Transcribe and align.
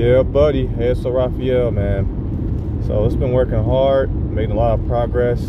Yeah, 0.00 0.22
buddy. 0.22 0.66
Hey, 0.66 0.94
so 0.94 1.10
Raphael, 1.10 1.72
man. 1.72 2.82
So 2.86 3.04
it's 3.04 3.14
been 3.14 3.32
working 3.32 3.62
hard, 3.62 4.10
making 4.32 4.52
a 4.52 4.54
lot 4.54 4.80
of 4.80 4.86
progress, 4.86 5.42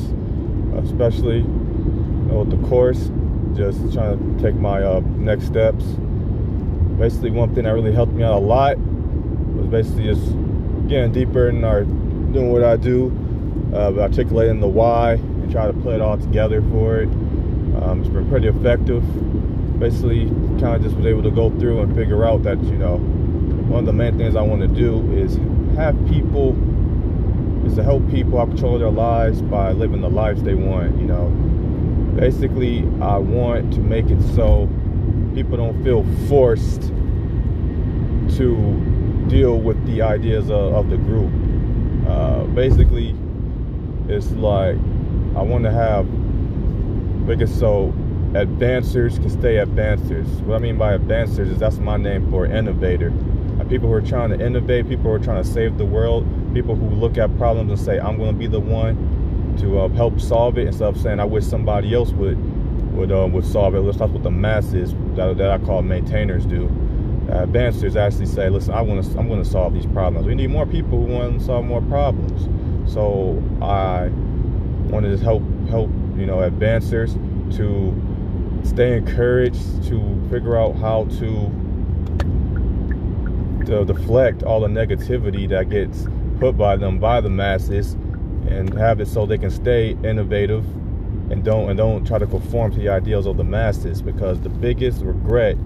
especially 0.83 1.37
you 1.37 2.27
know, 2.27 2.43
with 2.43 2.49
the 2.49 2.67
course. 2.67 3.09
Just 3.55 3.93
trying 3.93 4.19
to 4.19 4.43
take 4.43 4.55
my 4.55 4.83
uh, 4.83 4.99
next 5.15 5.45
steps. 5.45 5.85
Basically, 6.99 7.31
one 7.31 7.55
thing 7.55 7.63
that 7.63 7.71
really 7.71 7.93
helped 7.93 8.11
me 8.11 8.23
out 8.23 8.33
a 8.33 8.45
lot 8.45 8.77
was 8.77 9.67
basically 9.67 10.03
just 10.03 10.25
getting 10.89 11.13
deeper 11.13 11.47
in 11.47 11.63
our 11.63 11.85
doing 11.85 12.51
what 12.51 12.65
I 12.65 12.75
do, 12.75 13.07
uh, 13.73 13.93
articulating 14.01 14.59
the 14.59 14.67
why 14.67 15.13
and 15.13 15.49
try 15.49 15.65
to 15.67 15.73
put 15.73 15.95
it 15.95 16.01
all 16.01 16.17
together 16.17 16.61
for 16.61 16.97
it. 16.97 17.07
Um, 17.07 18.01
it's 18.01 18.09
been 18.09 18.27
pretty 18.27 18.49
effective. 18.49 19.01
Basically, 19.79 20.25
kind 20.59 20.75
of 20.75 20.83
just 20.83 20.97
was 20.97 21.05
able 21.05 21.23
to 21.23 21.31
go 21.31 21.51
through 21.51 21.79
and 21.79 21.95
figure 21.95 22.25
out 22.25 22.43
that 22.43 22.61
you 22.65 22.77
know 22.77 22.97
one 23.71 23.79
of 23.79 23.85
the 23.85 23.93
main 23.93 24.17
things 24.17 24.35
I 24.35 24.41
want 24.41 24.61
to 24.61 24.67
do 24.67 25.09
is 25.13 25.37
have 25.77 25.95
people 26.07 26.57
is 27.65 27.75
to 27.75 27.83
help 27.83 28.07
people 28.09 28.45
control 28.45 28.77
their 28.77 28.91
lives 28.91 29.41
by 29.41 29.71
living 29.71 30.01
the 30.01 30.09
lives 30.09 30.43
they 30.43 30.55
want. 30.55 30.99
You 30.99 31.05
know, 31.05 31.29
basically, 32.19 32.79
I 33.01 33.17
want 33.17 33.73
to 33.73 33.79
make 33.79 34.09
it 34.09 34.21
so 34.35 34.67
people 35.33 35.55
don't 35.55 35.81
feel 35.85 36.03
forced 36.27 36.81
to 38.37 39.25
deal 39.29 39.57
with 39.57 39.83
the 39.85 40.01
ideas 40.01 40.49
of, 40.49 40.73
of 40.73 40.89
the 40.89 40.97
group. 40.97 41.31
Uh, 42.09 42.43
basically, 42.47 43.15
it's 44.09 44.31
like 44.31 44.75
I 45.37 45.41
want 45.41 45.63
to 45.63 45.71
have 45.71 46.09
make 46.09 47.39
it 47.39 47.47
so 47.47 47.93
advancers 48.33 49.17
can 49.17 49.29
stay 49.29 49.55
advancers. 49.55 50.27
What 50.41 50.55
I 50.55 50.59
mean 50.59 50.77
by 50.77 50.97
advancers 50.97 51.47
is 51.47 51.59
that's 51.59 51.77
my 51.77 51.95
name 51.95 52.29
for 52.29 52.45
innovator. 52.45 53.13
People 53.71 53.87
who 53.87 53.93
are 53.93 54.01
trying 54.01 54.37
to 54.37 54.45
innovate, 54.45 54.89
people 54.89 55.05
who 55.05 55.11
are 55.11 55.19
trying 55.19 55.41
to 55.41 55.49
save 55.49 55.77
the 55.77 55.85
world, 55.85 56.27
people 56.53 56.75
who 56.75 56.89
look 56.89 57.17
at 57.17 57.35
problems 57.37 57.71
and 57.71 57.79
say, 57.79 58.01
I'm 58.01 58.17
going 58.17 58.33
to 58.33 58.37
be 58.37 58.47
the 58.47 58.59
one 58.59 59.55
to 59.61 59.79
uh, 59.79 59.87
help 59.89 60.19
solve 60.19 60.57
it 60.57 60.67
instead 60.67 60.89
of 60.89 60.99
saying, 60.99 61.21
I 61.21 61.23
wish 61.23 61.45
somebody 61.45 61.93
else 61.93 62.11
would 62.11 62.37
would 62.93 63.13
uh, 63.13 63.29
would 63.31 63.45
solve 63.45 63.73
it. 63.75 63.85
That's 63.85 63.97
what 63.97 64.23
the 64.23 64.29
masses 64.29 64.93
that, 65.15 65.37
that 65.37 65.51
I 65.51 65.57
call 65.59 65.83
maintainers 65.83 66.45
do. 66.45 66.65
Uh, 67.29 67.45
advancers 67.45 67.95
actually 67.95 68.25
say, 68.25 68.49
listen, 68.49 68.73
I 68.73 68.81
want 68.81 69.05
to, 69.05 69.17
I'm 69.17 69.29
going 69.29 69.41
to 69.41 69.49
solve 69.49 69.73
these 69.73 69.85
problems. 69.85 70.27
We 70.27 70.35
need 70.35 70.49
more 70.49 70.65
people 70.65 71.05
who 71.05 71.13
want 71.13 71.39
to 71.39 71.45
solve 71.45 71.63
more 71.63 71.81
problems. 71.83 72.49
So 72.93 73.41
I 73.61 74.09
want 74.91 75.05
to 75.05 75.11
just 75.11 75.23
help 75.23 75.43
help 75.69 75.89
you 76.17 76.25
know 76.25 76.39
advancers 76.39 77.13
to 77.55 78.67
stay 78.67 78.97
encouraged 78.97 79.85
to 79.85 80.27
figure 80.29 80.57
out 80.57 80.75
how 80.75 81.05
to 81.19 81.49
to 83.65 83.85
deflect 83.85 84.43
all 84.43 84.59
the 84.59 84.67
negativity 84.67 85.47
that 85.49 85.69
gets 85.69 86.07
put 86.39 86.57
by 86.57 86.75
them 86.75 86.99
by 86.99 87.21
the 87.21 87.29
masses 87.29 87.93
and 88.47 88.73
have 88.73 88.99
it 88.99 89.07
so 89.07 89.25
they 89.25 89.37
can 89.37 89.51
stay 89.51 89.91
innovative 90.03 90.65
and 91.31 91.43
don't 91.43 91.69
and 91.69 91.77
don't 91.77 92.05
try 92.05 92.17
to 92.17 92.27
conform 92.27 92.71
to 92.71 92.79
the 92.79 92.89
ideals 92.89 93.25
of 93.25 93.37
the 93.37 93.43
masses 93.43 94.01
because 94.01 94.41
the 94.41 94.49
biggest 94.49 95.01
regret 95.01 95.57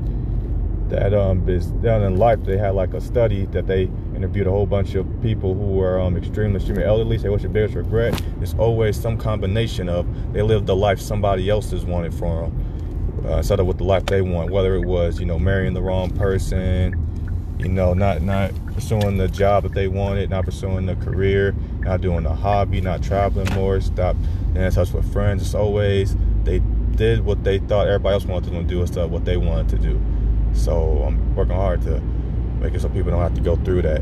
that 0.90 1.14
um, 1.14 1.48
is 1.50 1.68
done 1.68 2.04
in 2.04 2.18
life 2.18 2.44
they 2.44 2.58
had 2.58 2.76
like 2.76 2.94
a 2.94 3.02
study 3.02 3.46
that 3.48 3.66
they 3.66 3.84
interviewed 4.16 4.46
a 4.46 4.52
whole 4.52 4.68
bunch 4.68 4.94
of 4.94 5.08
people 5.22 5.56
who 5.56 5.72
were 5.72 6.00
um, 6.00 6.16
extremely 6.16 6.58
extremely 6.58 6.84
elderly 6.84 7.18
say 7.18 7.30
what's 7.30 7.44
your 7.44 7.52
biggest 7.52 7.74
regret? 7.74 8.22
It's 8.42 8.54
always 8.56 9.00
some 9.00 9.18
combination 9.18 9.90
of 9.90 10.06
they 10.34 10.44
lived 10.44 10.68
the 10.68 10.76
life 10.76 11.00
somebody 11.00 11.50
else 11.50 11.72
has 11.72 11.86
wanted 11.86 12.14
for 12.14 12.44
them 12.44 13.26
uh, 13.26 13.38
instead 13.38 13.59
of 13.59 13.66
with 13.66 13.80
the 13.80 13.84
life 13.84 14.06
they 14.06 14.22
want 14.22 14.52
whether 14.52 14.76
it 14.76 14.86
was 14.86 15.20
you 15.20 15.26
know 15.26 15.40
marrying 15.40 15.74
the 15.74 15.82
wrong 15.82 16.12
person 16.12 17.05
you 17.59 17.70
know, 17.70 17.94
not 17.94 18.22
not 18.22 18.53
pursuing 18.73 19.17
the 19.17 19.28
job 19.28 19.64
that 19.64 19.73
they 19.73 19.88
wanted, 19.88 20.30
not 20.30 20.45
pursuing 20.45 20.86
the 20.86 20.95
career, 20.95 21.53
not 21.80 22.02
doing 22.02 22.25
a 22.25 22.36
hobby, 22.36 22.81
not 22.81 23.02
traveling 23.02 23.52
more, 23.53 23.80
stop 23.81 24.16
in 24.53 24.72
touch 24.72 24.92
with 24.92 25.12
friends. 25.12 25.42
It's 25.42 25.56
always 25.56 26.16
they 26.44 26.59
did 26.96 27.25
what 27.25 27.44
they 27.44 27.59
thought 27.59 27.88
everybody 27.88 28.13
else 28.13 28.25
wanted 28.25 28.53
them 28.53 28.68
to 28.68 28.74
do 28.74 28.81
instead 28.81 29.03
of 29.06 29.12
what 29.12 29.25
they 29.25 29.38
wanted 29.38 29.69
to 29.69 29.78
do. 29.78 30.02
So 30.53 31.03
I'm 31.03 31.35
working 31.35 31.56
hard 31.56 31.81
to 31.84 32.00
make 32.59 32.74
it 32.74 32.81
so 32.81 32.90
people 32.90 33.12
don't 33.12 33.22
have 33.22 33.35
to 33.35 33.41
go 33.41 33.56
through 33.57 33.84
that. 33.84 34.01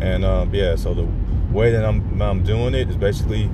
And 0.00 0.24
um, 0.24 0.54
yeah, 0.54 0.76
so 0.76 0.94
the 0.94 1.08
way 1.52 1.70
that 1.72 1.84
I'm 1.84 2.20
I'm 2.20 2.42
doing 2.42 2.74
it 2.74 2.90
is 2.90 2.96
basically 2.96 3.50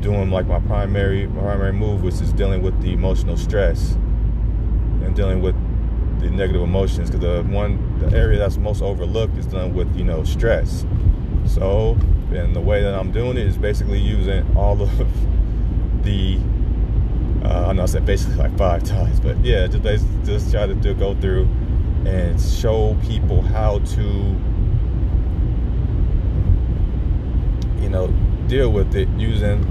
doing 0.00 0.30
like 0.30 0.46
my 0.46 0.60
primary 0.60 1.26
my 1.26 1.42
primary 1.42 1.72
move, 1.72 2.02
which 2.02 2.20
is 2.20 2.32
dealing 2.32 2.62
with 2.62 2.80
the 2.82 2.92
emotional 2.92 3.36
stress 3.36 3.92
and 5.02 5.14
dealing 5.14 5.40
with 5.40 5.54
the 6.28 6.36
negative 6.36 6.62
emotions 6.62 7.10
because 7.10 7.20
the 7.20 7.42
one 7.52 7.98
the 7.98 8.16
area 8.16 8.38
that's 8.38 8.56
most 8.56 8.82
overlooked 8.82 9.36
is 9.38 9.46
done 9.46 9.74
with 9.74 9.94
you 9.96 10.04
know 10.04 10.24
stress. 10.24 10.84
So 11.46 11.96
and 12.32 12.54
the 12.54 12.60
way 12.60 12.82
that 12.82 12.94
i'm 12.94 13.12
doing 13.12 13.36
it 13.36 13.46
is 13.46 13.56
basically 13.56 13.98
using 13.98 14.44
all 14.56 14.80
of 14.80 14.90
the 16.02 16.38
uh, 17.44 17.66
i 17.68 17.72
know 17.72 17.82
i 17.82 17.86
said 17.86 18.04
basically 18.04 18.36
like 18.36 18.56
five 18.56 18.82
times 18.94 19.20
but 19.20 19.36
yeah 19.44 19.66
just 19.66 20.06
just 20.24 20.50
try 20.50 20.66
to 20.66 20.74
do, 20.74 20.94
go 20.94 21.14
through 21.20 21.44
and 22.04 22.40
show 22.40 22.96
people 23.02 23.42
how 23.42 23.78
to 23.80 24.02
you 27.80 27.88
know 27.88 28.08
deal 28.48 28.70
with 28.70 28.94
it 28.94 29.08
using 29.16 29.64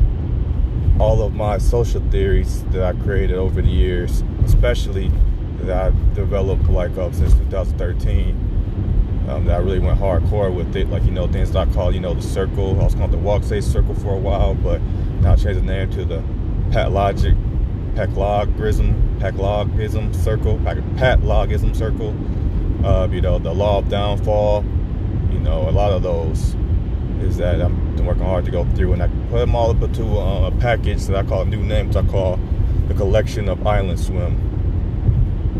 all 0.99 1.21
of 1.21 1.33
my 1.33 1.57
social 1.57 2.01
theories 2.09 2.63
that 2.65 2.83
i 2.83 2.93
created 3.03 3.37
over 3.37 3.61
the 3.61 3.69
years 3.69 4.23
especially 4.45 5.11
that 5.61 5.87
I've 5.87 6.13
developed 6.13 6.69
like 6.69 6.97
up 6.97 7.13
since 7.13 7.33
2013. 7.33 8.51
Um, 9.27 9.45
that 9.45 9.55
I 9.55 9.57
really 9.57 9.79
went 9.79 9.99
hardcore 9.99 10.53
with 10.53 10.75
it. 10.75 10.89
Like 10.89 11.03
you 11.03 11.11
know 11.11 11.27
things 11.27 11.51
that 11.51 11.67
I 11.67 11.73
call 11.73 11.93
you 11.93 11.99
know 11.99 12.13
the 12.13 12.21
circle. 12.21 12.79
I 12.79 12.83
was 12.83 12.95
called 12.95 13.11
the 13.11 13.17
Walk 13.17 13.43
Sei 13.43 13.59
circle 13.59 13.95
for 13.95 14.13
a 14.13 14.19
while, 14.19 14.53
but 14.53 14.81
now 15.21 15.33
I 15.33 15.35
changed 15.35 15.59
the 15.59 15.63
name 15.63 15.89
to 15.91 16.05
the 16.05 16.23
Pat 16.71 16.89
Patlogic 16.89 17.35
Paclogism 17.95 19.17
Paclogism 19.19 20.13
circle 20.13 20.59
Patlogism 20.59 21.75
circle. 21.75 22.15
Uh, 22.85 23.07
you 23.07 23.21
know 23.21 23.39
the 23.39 23.53
law 23.53 23.79
of 23.79 23.89
downfall. 23.89 24.63
You 25.31 25.39
know 25.39 25.67
a 25.67 25.71
lot 25.71 25.91
of 25.91 26.03
those 26.03 26.55
is 27.21 27.37
that 27.37 27.61
I'm 27.61 27.95
working 28.05 28.23
hard 28.23 28.45
to 28.45 28.51
go 28.51 28.65
through, 28.75 28.93
and 28.93 29.01
I 29.01 29.07
put 29.29 29.39
them 29.39 29.55
all 29.55 29.71
up 29.71 29.81
into 29.81 30.03
a, 30.03 30.47
a 30.47 30.51
package 30.51 31.05
that 31.05 31.15
I 31.15 31.27
call 31.27 31.45
new 31.45 31.63
names. 31.63 31.95
I 31.95 32.03
call 32.05 32.39
the 32.87 32.93
collection 32.93 33.49
of 33.49 33.65
Island 33.65 33.99
Swim 33.99 34.54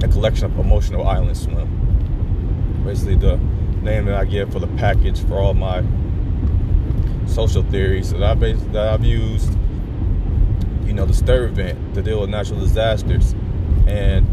a 0.05 0.11
collection 0.11 0.45
of 0.45 0.57
emotional 0.59 1.07
island 1.07 1.35
swim. 1.35 2.83
Basically, 2.85 3.15
the 3.15 3.37
name 3.81 4.05
that 4.05 4.15
I 4.15 4.25
give 4.25 4.51
for 4.51 4.59
the 4.59 4.67
package 4.77 5.23
for 5.25 5.39
all 5.39 5.53
my 5.53 5.83
social 7.27 7.63
theories 7.63 8.11
that 8.11 8.23
I've 8.23 8.39
that 8.39 8.87
I've 8.93 9.03
used. 9.03 9.51
You 10.85 10.93
know, 10.93 11.05
the 11.05 11.13
stir 11.13 11.45
event 11.45 11.95
to 11.95 12.01
deal 12.01 12.21
with 12.21 12.29
natural 12.29 12.59
disasters 12.59 13.33
and 13.87 14.25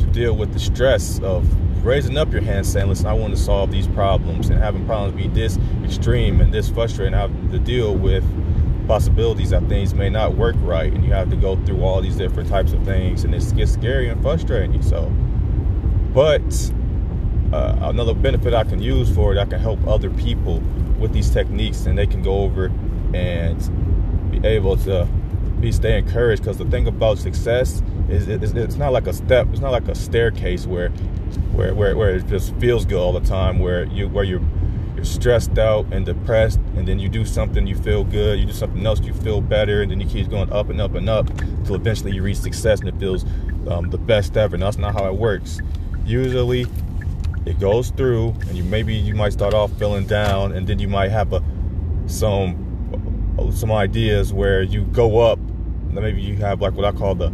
to 0.00 0.06
deal 0.06 0.36
with 0.36 0.52
the 0.52 0.58
stress 0.58 1.20
of 1.20 1.46
raising 1.84 2.18
up 2.18 2.32
your 2.32 2.42
hand 2.42 2.66
saying, 2.66 2.88
listen, 2.88 3.06
I 3.06 3.12
want 3.12 3.36
to 3.36 3.40
solve 3.40 3.70
these 3.70 3.86
problems 3.86 4.48
and 4.48 4.58
having 4.58 4.84
problems 4.86 5.14
be 5.14 5.28
this 5.28 5.58
extreme 5.84 6.40
and 6.40 6.52
this 6.52 6.68
frustrating, 6.68 7.14
having 7.14 7.50
to 7.52 7.58
deal 7.58 7.94
with 7.94 8.24
possibilities 8.86 9.50
that 9.50 9.66
things 9.68 9.94
may 9.94 10.08
not 10.08 10.34
work 10.34 10.56
right 10.60 10.92
and 10.92 11.04
you 11.04 11.12
have 11.12 11.30
to 11.30 11.36
go 11.36 11.56
through 11.64 11.82
all 11.82 12.00
these 12.00 12.16
different 12.16 12.48
types 12.48 12.72
of 12.72 12.84
things 12.84 13.24
and 13.24 13.34
it 13.34 13.56
gets 13.56 13.72
scary 13.72 14.08
and 14.08 14.20
frustrating 14.22 14.82
so. 14.82 15.10
But 16.12 16.42
uh, 17.52 17.76
another 17.82 18.14
benefit 18.14 18.52
i 18.52 18.64
can 18.64 18.80
use 18.82 19.14
for 19.14 19.32
it 19.32 19.38
i 19.38 19.44
can 19.44 19.60
help 19.60 19.78
other 19.86 20.10
people 20.10 20.60
with 20.98 21.12
these 21.12 21.30
techniques 21.30 21.86
and 21.86 21.96
they 21.96 22.06
can 22.06 22.22
go 22.22 22.40
over 22.40 22.66
and 23.14 24.30
be 24.30 24.46
able 24.46 24.76
to 24.76 25.06
be 25.60 25.70
stay 25.70 25.98
encouraged 25.98 26.42
because 26.42 26.58
the 26.58 26.64
thing 26.66 26.86
about 26.86 27.16
success 27.16 27.82
is 28.08 28.26
it's, 28.28 28.52
it's 28.52 28.74
not 28.76 28.92
like 28.92 29.06
a 29.06 29.12
step 29.12 29.46
it's 29.50 29.60
not 29.60 29.70
like 29.70 29.86
a 29.88 29.94
staircase 29.94 30.66
where 30.66 30.88
where 31.52 31.74
where, 31.74 31.96
where 31.96 32.16
it 32.16 32.26
just 32.26 32.54
feels 32.56 32.84
good 32.84 32.98
all 32.98 33.12
the 33.12 33.26
time 33.26 33.58
where 33.60 33.84
you 33.84 34.08
where 34.08 34.24
you're 34.24 34.42
stressed 35.02 35.58
out 35.58 35.84
and 35.92 36.06
depressed 36.06 36.58
and 36.76 36.86
then 36.86 36.98
you 36.98 37.08
do 37.08 37.24
something 37.24 37.66
you 37.66 37.74
feel 37.74 38.04
good 38.04 38.38
you 38.38 38.46
do 38.46 38.52
something 38.52 38.86
else 38.86 39.00
you 39.00 39.12
feel 39.12 39.40
better 39.40 39.82
and 39.82 39.90
then 39.90 40.00
you 40.00 40.06
keep 40.06 40.30
going 40.30 40.50
up 40.52 40.70
and 40.70 40.80
up 40.80 40.94
and 40.94 41.08
up 41.08 41.28
until 41.40 41.74
eventually 41.74 42.12
you 42.12 42.22
reach 42.22 42.36
success 42.38 42.80
and 42.80 42.88
it 42.88 42.98
feels 42.98 43.24
um, 43.68 43.90
the 43.90 43.98
best 43.98 44.36
ever. 44.36 44.56
And 44.56 44.62
that's 44.62 44.78
not 44.78 44.94
how 44.94 45.06
it 45.06 45.14
works. 45.14 45.60
Usually 46.04 46.66
it 47.46 47.58
goes 47.58 47.90
through 47.90 48.30
and 48.48 48.56
you 48.56 48.64
maybe 48.64 48.94
you 48.94 49.14
might 49.14 49.32
start 49.32 49.54
off 49.54 49.72
feeling 49.78 50.06
down 50.06 50.52
and 50.52 50.66
then 50.66 50.78
you 50.78 50.88
might 50.88 51.10
have 51.10 51.32
a 51.32 51.42
some 52.06 52.60
some 53.52 53.72
ideas 53.72 54.32
where 54.32 54.62
you 54.62 54.84
go 54.86 55.20
up. 55.20 55.38
Maybe 55.90 56.22
you 56.22 56.36
have 56.36 56.60
like 56.60 56.74
what 56.74 56.84
i 56.84 56.92
call 56.92 57.14
the 57.14 57.32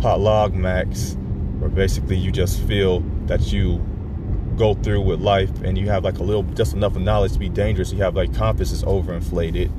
pot 0.00 0.20
log 0.20 0.54
max 0.54 1.16
where 1.58 1.70
basically 1.70 2.16
you 2.16 2.30
just 2.30 2.60
feel 2.62 3.00
that 3.26 3.52
you 3.52 3.84
go 4.56 4.74
through 4.74 5.00
with 5.00 5.20
life 5.20 5.50
and 5.62 5.76
you 5.76 5.88
have 5.88 6.04
like 6.04 6.18
a 6.18 6.22
little 6.22 6.42
just 6.42 6.74
enough 6.74 6.96
of 6.96 7.02
knowledge 7.02 7.32
to 7.32 7.38
be 7.38 7.48
dangerous 7.48 7.92
you 7.92 7.98
have 7.98 8.16
like 8.16 8.34
confidence 8.34 8.72
is 8.72 8.82
overinflated 8.84 9.70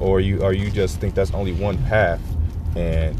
or 0.00 0.20
you 0.20 0.40
or 0.42 0.52
you 0.52 0.70
just 0.70 0.98
think 1.00 1.14
that's 1.14 1.32
only 1.32 1.52
one 1.52 1.76
path 1.84 2.20
and 2.76 3.16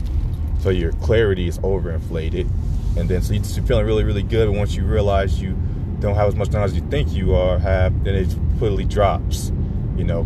so 0.60 0.70
your 0.70 0.92
clarity 0.92 1.48
is 1.48 1.58
overinflated 1.58 2.48
and 2.96 3.08
then 3.08 3.22
so 3.22 3.32
you're 3.32 3.64
feeling 3.64 3.84
really 3.84 4.04
really 4.04 4.22
good 4.22 4.48
and 4.48 4.56
once 4.56 4.74
you 4.74 4.84
realize 4.84 5.40
you 5.40 5.56
don't 6.00 6.14
have 6.14 6.28
as 6.28 6.36
much 6.36 6.50
knowledge 6.50 6.72
as 6.72 6.76
you 6.76 6.88
think 6.88 7.12
you 7.12 7.34
are 7.34 7.58
have, 7.58 8.04
then 8.04 8.14
it 8.14 8.34
quickly 8.58 8.84
drops. 8.84 9.52
You 9.96 10.04
know, 10.04 10.24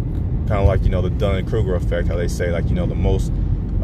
kind 0.48 0.60
of 0.60 0.66
like 0.66 0.82
you 0.82 0.88
know 0.88 1.02
the 1.02 1.10
Dunning 1.10 1.46
Kruger 1.46 1.74
effect, 1.74 2.08
how 2.08 2.16
they 2.16 2.28
say 2.28 2.50
like 2.50 2.68
you 2.68 2.74
know 2.74 2.86
the 2.86 2.94
most 2.94 3.32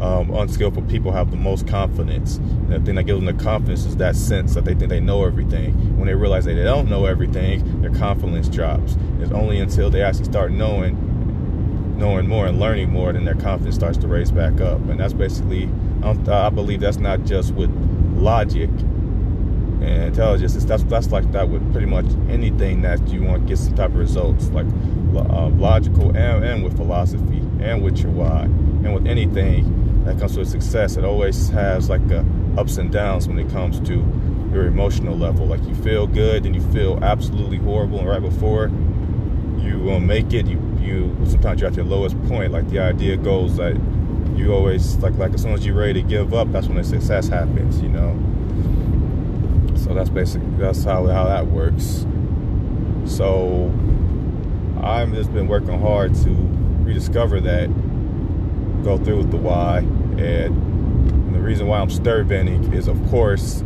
um, 0.01 0.33
unskillful 0.33 0.83
people 0.83 1.11
have 1.11 1.31
the 1.31 1.37
most 1.37 1.67
confidence. 1.67 2.37
And 2.37 2.71
the 2.71 2.79
thing 2.79 2.95
that 2.95 3.03
gives 3.03 3.23
them 3.23 3.37
the 3.37 3.43
confidence 3.43 3.85
is 3.85 3.97
that 3.97 4.15
sense 4.15 4.53
that 4.55 4.65
they 4.65 4.75
think 4.75 4.89
they 4.89 4.99
know 4.99 5.25
everything. 5.25 5.97
When 5.97 6.07
they 6.07 6.15
realize 6.15 6.45
that 6.45 6.53
they 6.53 6.63
don't 6.63 6.89
know 6.89 7.05
everything, 7.05 7.81
their 7.81 7.93
confidence 7.93 8.47
drops. 8.49 8.97
It's 9.19 9.31
only 9.31 9.59
until 9.59 9.89
they 9.89 10.01
actually 10.01 10.25
start 10.25 10.51
knowing, 10.51 11.97
knowing 11.97 12.27
more 12.27 12.45
and 12.47 12.59
learning 12.59 12.91
more, 12.91 13.11
then 13.11 13.25
their 13.25 13.35
confidence 13.35 13.75
starts 13.75 13.97
to 13.99 14.07
raise 14.07 14.31
back 14.31 14.61
up. 14.61 14.79
And 14.89 14.99
that's 14.99 15.13
basically, 15.13 15.69
I 16.03 16.49
believe 16.49 16.79
that's 16.79 16.97
not 16.97 17.23
just 17.23 17.53
with 17.53 17.71
logic 18.15 18.69
and 18.69 20.03
intelligence. 20.03 20.55
It's, 20.55 20.65
that's 20.65 20.83
that's 20.83 21.11
like 21.11 21.31
that 21.31 21.49
with 21.49 21.71
pretty 21.71 21.87
much 21.87 22.05
anything 22.29 22.81
that 22.81 23.07
you 23.09 23.23
want 23.23 23.43
to 23.43 23.47
get 23.47 23.57
some 23.57 23.75
type 23.75 23.89
of 23.89 23.97
results, 23.97 24.49
like 24.49 24.65
uh, 25.15 25.47
logical 25.49 26.15
and, 26.15 26.43
and 26.43 26.63
with 26.63 26.75
philosophy 26.75 27.37
and 27.59 27.83
with 27.83 27.99
your 27.99 28.11
why 28.11 28.43
and 28.43 28.93
with 28.93 29.07
anything 29.07 29.76
that 30.07 30.19
comes 30.19 30.37
with 30.37 30.47
success, 30.47 30.95
it 30.95 31.03
always 31.03 31.49
has 31.49 31.89
like 31.89 32.01
a 32.11 32.25
ups 32.57 32.77
and 32.77 32.91
downs 32.91 33.27
when 33.27 33.37
it 33.37 33.49
comes 33.51 33.79
to 33.81 33.95
your 34.51 34.65
emotional 34.65 35.17
level. 35.17 35.45
Like 35.45 35.63
you 35.67 35.75
feel 35.75 36.07
good, 36.07 36.43
then 36.43 36.53
you 36.53 36.61
feel 36.71 37.03
absolutely 37.03 37.57
horrible, 37.57 37.99
and 37.99 38.07
right 38.07 38.21
before 38.21 38.71
you 39.59 39.79
will 39.79 39.99
make 39.99 40.33
it, 40.33 40.47
you 40.47 40.59
you 40.79 41.15
sometimes 41.25 41.61
you're 41.61 41.69
at 41.69 41.75
your 41.75 41.85
lowest 41.85 42.21
point. 42.23 42.51
Like 42.51 42.69
the 42.69 42.79
idea 42.79 43.17
goes 43.17 43.57
that 43.57 43.75
you 44.35 44.53
always 44.53 44.95
like 44.97 45.15
like 45.15 45.33
as 45.33 45.41
soon 45.41 45.53
as 45.53 45.65
you're 45.65 45.75
ready 45.75 46.01
to 46.01 46.07
give 46.07 46.33
up, 46.33 46.51
that's 46.51 46.67
when 46.67 46.77
the 46.77 46.83
success 46.83 47.27
happens. 47.27 47.81
You 47.81 47.89
know. 47.89 48.15
So 49.75 49.93
that's 49.93 50.09
basically 50.09 50.47
that's 50.57 50.83
how 50.83 51.05
how 51.07 51.25
that 51.25 51.47
works. 51.47 52.05
So 53.05 53.73
I've 54.81 55.13
just 55.13 55.33
been 55.33 55.47
working 55.47 55.79
hard 55.79 56.15
to 56.15 56.29
rediscover 56.83 57.41
that 57.41 57.69
go 58.87 58.97
through 58.97 59.17
with 59.17 59.31
the 59.31 59.37
why. 59.37 59.79
And 60.17 61.35
the 61.35 61.39
reason 61.39 61.67
why 61.67 61.79
I'm 61.79 61.89
stirvenic 61.89 62.73
is, 62.73 62.87
of 62.87 62.97
course, 63.09 63.63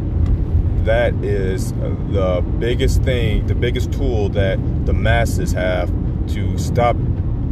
that 0.83 1.13
is 1.23 1.73
the 1.73 2.43
biggest 2.57 3.03
thing, 3.03 3.45
the 3.45 3.53
biggest 3.53 3.93
tool 3.93 4.29
that 4.29 4.57
the 4.87 4.93
masses 4.93 5.51
have 5.51 5.89
to 6.29 6.57
stop 6.57 6.95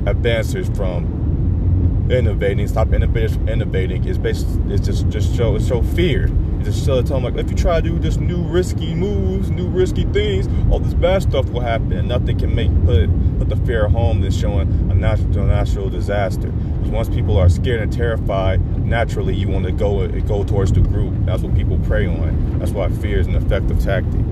advancers 0.06 0.76
from 0.76 2.08
innovating, 2.10 2.68
stop 2.68 2.92
innovators 2.92 3.36
from 3.36 3.48
innovating. 3.48 4.04
Is 4.06 4.18
basically 4.18 4.74
it's 4.74 4.84
just 4.84 5.08
just 5.10 5.36
show 5.36 5.60
show 5.60 5.84
fear. 5.84 6.32
It's 6.58 6.70
just 6.70 6.86
show 6.88 7.00
tell 7.04 7.22
them 7.22 7.26
like 7.26 7.36
if 7.36 7.52
you 7.52 7.56
try 7.56 7.80
to 7.80 7.88
do 7.88 8.00
just 8.00 8.20
new 8.20 8.42
risky 8.42 8.96
moves, 8.96 9.52
new 9.52 9.68
risky 9.68 10.06
things, 10.06 10.48
all 10.72 10.80
this 10.80 10.96
bad 10.96 11.22
stuff 11.22 11.48
will 11.52 11.62
happen, 11.62 11.92
and 11.92 12.08
nothing 12.08 12.40
can 12.40 12.56
make 12.56 12.72
put 12.84 13.10
put 13.38 13.48
the 13.48 13.58
fear 13.58 13.88
home 13.88 14.22
that's 14.22 14.36
showing 14.36 14.68
a 14.90 14.96
natural 14.96 15.46
natural 15.46 15.88
disaster 15.88 16.52
once 16.90 17.10
people 17.10 17.38
are 17.38 17.50
scared 17.50 17.82
and 17.82 17.92
terrified, 17.92 18.60
naturally 18.86 19.36
you 19.36 19.48
want 19.48 19.66
to 19.66 19.72
go 19.72 20.08
go 20.22 20.44
towards 20.44 20.72
the 20.72 20.82
group. 20.82 21.14
That's 21.26 21.42
what 21.44 21.56
people 21.56 21.80
prey 21.80 22.08
on. 22.08 22.60
That's 22.60 22.72
why 22.72 22.90
fear 22.90 23.20
is 23.20 23.28
an 23.28 23.36
effective 23.36 23.80
tactic. 23.80 24.26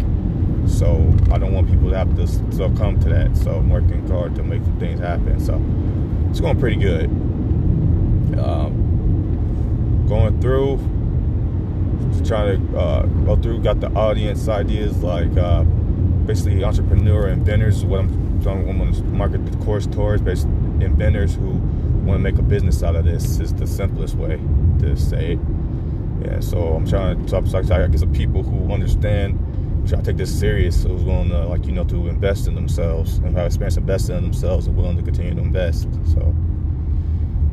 So 0.68 1.14
I 1.32 1.38
don't 1.38 1.54
want 1.54 1.70
people 1.70 1.90
to 1.90 1.98
have 1.98 2.16
to 2.16 2.28
succumb 2.28 3.00
to 3.02 3.10
that. 3.10 3.38
So 3.38 3.52
I'm 3.56 3.70
working 3.70 4.06
hard 4.08 4.36
to 4.36 4.44
make 4.44 4.62
things 4.80 5.00
happen. 5.00 5.40
So 5.40 5.62
it's 6.30 6.40
going 6.40 6.60
pretty 6.60 6.76
good. 6.78 7.06
Um, 8.38 10.06
going 10.08 10.40
through, 10.42 10.78
trying 12.26 12.72
to 12.72 12.78
uh, 12.78 13.06
go 13.06 13.36
through, 13.38 13.62
got 13.62 13.80
the 13.80 13.90
audience 13.92 14.48
ideas 14.48 15.02
like 15.02 15.36
uh, 15.38 15.64
basically 15.64 16.64
entrepreneur 16.64 17.30
inventors. 17.30 17.86
What 17.86 18.02
I'm 18.02 18.42
trying 18.42 18.66
to 18.66 19.04
market 19.06 19.46
the 19.46 19.58
course 19.64 19.88
towards, 19.88 20.22
basically 20.22 20.54
inventors 20.86 21.36
who 21.36 21.62
want 22.08 22.20
to 22.20 22.24
make 22.24 22.40
a 22.40 22.44
business 22.44 22.84
out 22.84 22.96
of 22.96 23.04
this 23.04 23.40
is 23.40 23.54
the 23.54 23.68
simplest 23.68 24.16
way 24.16 24.40
to 24.80 24.96
say 24.96 25.34
it. 25.34 25.40
Yeah, 26.24 26.40
so 26.40 26.74
I'm 26.74 26.88
trying 26.88 27.24
to 27.24 27.30
talk, 27.30 27.46
talk 27.46 27.70
I 27.70 27.86
get 27.88 28.00
some 28.00 28.14
people 28.14 28.44
who 28.44 28.74
understand, 28.74 29.38
try 29.88 30.00
to 30.00 30.04
take 30.04 30.18
this 30.18 30.38
serious, 30.38 30.84
who's 30.84 31.04
willing 31.04 31.30
to, 31.30 31.46
like, 31.46 31.66
you 31.66 31.74
know, 31.74 31.84
to 31.86 32.08
invest 32.08 32.48
in 32.48 32.56
themselves 32.56 33.18
and 33.20 33.36
have 33.36 33.48
experience 33.48 33.78
investing 33.78 34.18
in 34.18 34.24
themselves 34.24 34.68
and 34.68 34.76
willing 34.76 34.98
to 34.98 35.04
continue 35.04 35.36
to 35.36 35.42
invest. 35.42 35.88
So, 36.14 36.34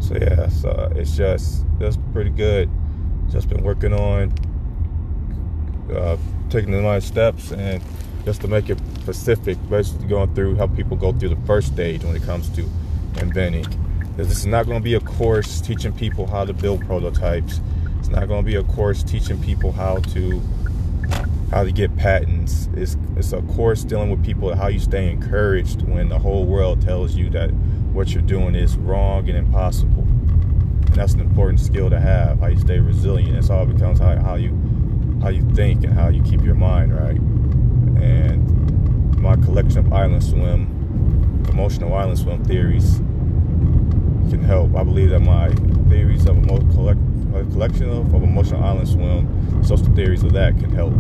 so 0.01 0.15
yeah, 0.15 0.49
so 0.49 0.93
it's 0.95 1.17
just, 1.17 1.65
that's 1.79 1.99
pretty 2.13 2.31
good. 2.31 2.71
Just 3.31 3.49
been 3.49 3.63
working 3.63 3.93
on 3.93 4.33
uh, 5.93 6.17
taking 6.49 6.71
the 6.71 6.81
right 6.81 7.03
steps 7.03 7.53
and 7.53 7.83
just 8.25 8.41
to 8.41 8.49
make 8.49 8.71
it 8.71 8.79
specific, 9.03 9.59
basically 9.69 10.07
going 10.07 10.35
through 10.35 10.57
how 10.57 10.69
people 10.69 10.97
go 10.97 11.13
through 11.13 11.31
the 11.31 11.47
first 11.47 11.69
stage 11.69 12.05
when 12.05 12.17
it 12.17 12.23
comes 12.23 12.49
to 12.51 12.63
inventing 13.21 13.67
this 14.17 14.31
is 14.31 14.47
not 14.47 14.67
going 14.67 14.79
to 14.79 14.85
be 14.85 14.95
a 14.95 15.01
course 15.01 15.61
teaching 15.61 15.93
people 15.93 16.27
how 16.27 16.45
to 16.45 16.53
build 16.53 16.87
prototypes. 16.87 17.61
It's 17.99 18.09
not 18.09 18.29
going 18.29 18.45
to 18.45 18.47
be 18.47 18.55
a 18.55 18.63
course 18.63 19.03
teaching 19.03 19.41
people 19.43 19.73
how 19.73 19.99
to 19.99 20.41
how 21.51 21.65
to 21.65 21.73
get 21.73 21.97
patents. 21.97 22.69
It's 22.75 22.97
it's 23.17 23.33
a 23.33 23.43
course 23.43 23.83
dealing 23.83 24.11
with 24.11 24.25
people 24.25 24.55
how 24.55 24.69
you 24.69 24.79
stay 24.79 25.11
encouraged 25.11 25.83
when 25.83 26.09
the 26.09 26.19
whole 26.19 26.47
world 26.47 26.81
tells 26.83 27.17
you 27.17 27.29
that 27.31 27.51
what 27.93 28.13
you're 28.13 28.23
doing 28.23 28.55
is 28.55 28.77
wrong 28.77 29.29
and 29.29 29.37
impossible. 29.37 30.03
And 30.03 30.95
that's 30.95 31.15
an 31.15 31.21
important 31.21 31.59
skill 31.59 31.91
to 31.91 31.99
have. 31.99 32.39
How 32.39 32.47
you 32.47 32.59
stay 32.59 32.79
resilient. 32.79 33.37
It's 33.37 33.51
all 33.51 33.67
becomes 33.67 33.99
how, 33.99 34.17
how 34.21 34.37
you 34.37 34.51
how 35.23 35.31
you 35.31 35.43
think 35.55 35.83
and 35.83 35.93
how 35.93 36.09
you 36.09 36.23
keep 36.23 36.43
your 36.43 36.55
mind 36.55 36.97
right. 36.97 37.19
And 38.01 39.19
my 39.19 39.35
collection 39.37 39.79
of 39.79 39.93
island 39.93 40.23
swim, 40.23 41.47
emotional 41.49 41.95
island 41.95 42.19
swim 42.19 42.45
theories 42.45 43.01
can 44.31 44.43
help. 44.43 44.75
I 44.75 44.85
believe 44.85 45.11
that 45.11 45.21
my 45.21 45.51
theories 45.89 46.27
of 46.27 46.39
a 46.39 46.59
collect, 46.73 47.01
collection 47.53 47.89
of, 47.89 48.15
of 48.15 48.23
emotional 48.23 48.63
island 48.63 48.89
swim, 48.89 49.65
social 49.65 49.87
theories 49.95 50.23
of 50.23 50.33
that 50.33 50.59
can 50.59 50.71
help 50.71 50.93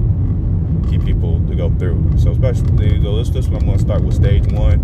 keep 0.88 1.04
people 1.04 1.44
to 1.46 1.54
go 1.54 1.70
through. 1.78 2.18
So 2.18 2.30
especially 2.30 2.98
this 2.98 3.30
this 3.30 3.48
one 3.48 3.62
I'm 3.62 3.66
going 3.66 3.78
to 3.78 3.84
start 3.84 4.02
with 4.02 4.14
stage 4.14 4.46
one, 4.52 4.78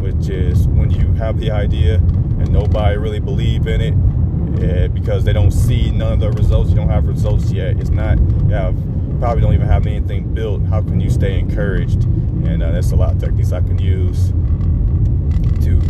which 0.00 0.28
is 0.28 0.66
when 0.68 0.90
you 0.90 1.12
have 1.14 1.38
the 1.38 1.50
idea 1.50 1.96
and 1.96 2.50
nobody 2.50 2.96
really 2.96 3.20
believe 3.20 3.66
in 3.66 3.80
it 3.80 3.94
yeah, 4.60 4.86
because 4.88 5.24
they 5.24 5.32
don't 5.32 5.50
see 5.50 5.90
none 5.90 6.12
of 6.12 6.20
the 6.20 6.30
results. 6.30 6.70
You 6.70 6.76
don't 6.76 6.88
have 6.88 7.06
results 7.06 7.50
yet. 7.50 7.78
It's 7.78 7.90
not 7.90 8.18
you 8.18 8.54
have 8.54 8.76
probably 9.18 9.42
don't 9.42 9.54
even 9.54 9.66
have 9.66 9.86
anything 9.86 10.34
built. 10.34 10.64
How 10.66 10.82
can 10.82 11.00
you 11.00 11.10
stay 11.10 11.38
encouraged? 11.38 12.04
And 12.04 12.62
uh, 12.62 12.72
that's 12.72 12.92
a 12.92 12.96
lot 12.96 13.12
of 13.12 13.20
techniques 13.20 13.52
I 13.52 13.60
can 13.60 13.78
use 13.78 14.30
to 15.64 15.80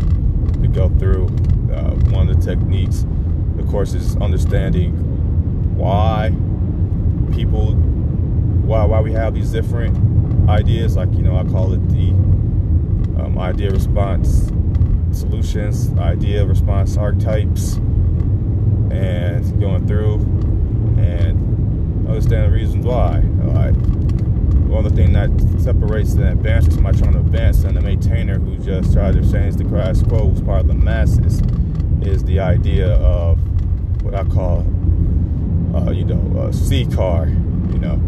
to 0.61 0.69
go 0.69 0.89
through 0.99 1.29
uh, 1.75 1.91
one 2.11 2.29
of 2.29 2.41
the 2.41 2.55
techniques, 2.55 3.05
of 3.59 3.67
course, 3.69 3.95
is 3.95 4.17
understanding 4.17 4.93
why 5.77 6.31
people, 7.35 7.73
why 7.73 8.85
why 8.85 9.01
we 9.01 9.13
have 9.13 9.35
these 9.35 9.51
different 9.51 10.49
ideas. 10.49 10.97
Like 10.97 11.13
you 11.13 11.23
know, 11.23 11.37
I 11.37 11.45
call 11.45 11.73
it 11.73 11.89
the 11.89 12.11
um, 13.21 13.39
idea 13.39 13.71
response 13.71 14.51
solutions, 15.13 15.93
idea 15.99 16.45
response 16.47 16.97
archetypes, 16.97 17.75
and 17.75 19.61
going 19.61 19.87
through 19.87 20.15
and 20.99 22.09
understand 22.09 22.53
the 22.53 22.57
reasons 22.57 22.85
why. 22.87 23.19
Like 23.19 23.75
one 24.69 24.85
of 24.85 24.95
the 24.95 24.97
things 24.97 25.13
that 25.13 25.63
separates 25.63 26.15
the 26.15 26.23
advancer, 26.23 26.73
somebody 26.73 26.99
trying 26.99 27.13
to 27.13 27.21
advance, 27.21 27.65
and 27.65 27.77
the 27.77 27.81
maintainer 27.81 28.39
who 28.39 28.59
just 28.59 28.93
tried 28.93 29.15
to 29.15 29.33
change 29.33 29.57
the 29.57 29.65
grass 29.65 30.03
quo, 30.03 30.29
who's 30.29 30.41
part 30.41 30.61
of 30.61 30.69
the 30.69 30.75
masses 30.75 31.41
is 32.07 32.25
the 32.25 32.41
idea 32.41 32.95
of 32.95 33.39
what 34.03 34.15
I 34.15 34.25
call, 34.25 34.61
uh, 35.75 35.91
you 35.91 36.05
know, 36.05 36.41
a 36.41 36.53
C 36.53 36.85
car. 36.87 37.27
You 37.27 37.79
know, 37.79 38.01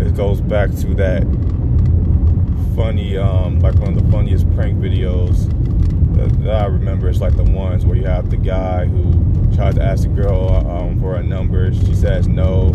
it 0.00 0.14
goes 0.16 0.40
back 0.40 0.70
to 0.76 0.94
that 0.94 1.22
funny, 2.74 3.16
um, 3.16 3.60
like 3.60 3.74
one 3.76 3.96
of 3.96 4.04
the 4.04 4.12
funniest 4.12 4.50
prank 4.54 4.78
videos 4.78 5.48
that, 6.16 6.42
that 6.42 6.62
I 6.62 6.66
remember. 6.66 7.08
It's 7.08 7.20
like 7.20 7.36
the 7.36 7.44
ones 7.44 7.84
where 7.84 7.96
you 7.96 8.04
have 8.04 8.30
the 8.30 8.36
guy 8.36 8.86
who 8.86 9.54
tried 9.54 9.76
to 9.76 9.82
ask 9.82 10.02
the 10.02 10.08
girl 10.08 10.48
um, 10.68 11.00
for 11.00 11.16
a 11.16 11.22
number. 11.22 11.72
She 11.72 11.94
says 11.94 12.28
no. 12.28 12.74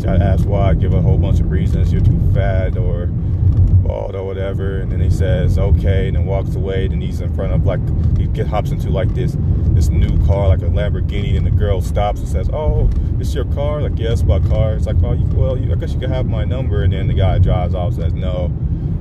Try 0.00 0.18
to 0.18 0.24
ask 0.24 0.46
why. 0.46 0.74
Give 0.74 0.94
a 0.94 1.00
whole 1.00 1.18
bunch 1.18 1.40
of 1.40 1.50
reasons. 1.50 1.92
You're 1.92 2.02
too 2.02 2.20
fat 2.34 2.76
or 2.76 3.06
bald 3.06 4.14
or 4.14 4.24
whatever. 4.24 4.78
And 4.78 4.90
then 4.90 5.00
he 5.00 5.10
says 5.10 5.58
okay, 5.58 6.08
and 6.08 6.16
then 6.16 6.26
walks 6.26 6.54
away. 6.54 6.88
Then 6.88 7.00
he's 7.00 7.20
in 7.20 7.34
front 7.34 7.52
of 7.52 7.66
like 7.66 7.80
he 8.18 8.26
get, 8.26 8.46
hops 8.46 8.70
into 8.70 8.90
like 8.90 9.14
this 9.14 9.36
this 9.74 9.88
new 9.88 10.24
car, 10.26 10.48
like 10.48 10.62
a 10.62 10.66
Lamborghini, 10.66 11.36
and 11.36 11.46
the 11.46 11.50
girl 11.50 11.80
stops 11.80 12.20
and 12.20 12.28
says, 12.28 12.48
"Oh, 12.52 12.90
it's 13.18 13.34
your 13.34 13.44
car?" 13.46 13.82
Like, 13.82 13.98
yes, 13.98 14.20
yeah, 14.20 14.38
my 14.38 14.48
car. 14.48 14.74
It's 14.74 14.86
like, 14.86 14.96
"Oh, 15.02 15.12
you, 15.12 15.24
well, 15.34 15.58
you, 15.58 15.72
I 15.72 15.76
guess 15.76 15.92
you 15.92 16.00
can 16.00 16.10
have 16.10 16.26
my 16.26 16.44
number." 16.44 16.82
And 16.82 16.92
then 16.92 17.06
the 17.06 17.14
guy 17.14 17.38
drives 17.38 17.74
off, 17.74 17.94
and 17.94 18.02
says, 18.02 18.12
"No," 18.14 18.52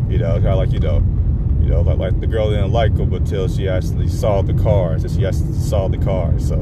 you 0.09 0.17
know, 0.17 0.33
kind 0.33 0.47
of 0.47 0.57
like 0.57 0.71
you 0.71 0.79
know, 0.79 1.03
you 1.61 1.69
know, 1.69 1.81
like, 1.81 1.97
like 1.97 2.19
the 2.19 2.27
girl 2.27 2.49
didn't 2.49 2.71
like 2.71 2.95
him 2.97 3.13
until 3.13 3.47
she 3.47 3.67
actually 3.67 4.07
saw 4.07 4.41
the 4.41 4.53
car. 4.53 4.97
So 4.99 5.07
she 5.07 5.25
actually 5.25 5.53
saw 5.53 5.87
the 5.87 5.97
car. 5.97 6.39
So, 6.39 6.55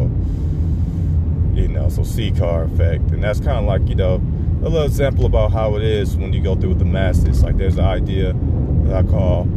you 1.54 1.68
know, 1.68 1.90
so 1.90 2.04
C 2.04 2.32
car 2.32 2.64
effect, 2.64 3.12
and 3.12 3.24
that's 3.24 3.40
kind 3.40 3.58
of 3.58 3.66
like 3.66 3.88
you 3.88 3.96
know 3.96 4.22
a 4.62 4.68
little 4.68 4.84
example 4.84 5.26
about 5.26 5.52
how 5.52 5.76
it 5.76 5.84
is 5.84 6.18
when 6.18 6.34
you 6.34 6.42
go 6.42 6.56
through 6.56 6.70
with 6.70 6.80
the 6.80 6.86
masses. 6.86 7.44
Like, 7.44 7.58
there's 7.58 7.78
an 7.78 7.86
idea 7.86 8.34
that 8.84 9.06
I 9.06 9.10
call 9.10 9.48